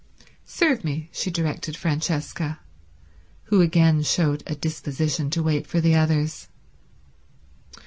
"Serve 0.47 0.83
me," 0.83 1.11
she 1.13 1.29
directed 1.29 1.77
Francesca, 1.77 2.59
who 3.43 3.61
again 3.61 4.01
showed 4.01 4.41
a 4.47 4.55
disposition 4.55 5.29
to 5.29 5.43
wait 5.43 5.67
for 5.67 5.79
the 5.79 5.93
others. 5.93 6.47